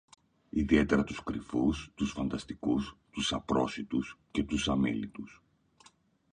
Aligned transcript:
ιδιαίτερα 0.49 1.03
τους 1.03 1.23
κρυφούς, 1.23 1.91
τους 1.95 2.11
φανταστικούς, 2.11 2.97
τους 3.11 3.33
απρόσιτους 3.33 4.17
και 4.31 4.43
τους 4.43 4.69
αμίλητους. 4.69 5.41